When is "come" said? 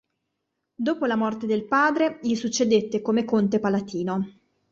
3.03-3.23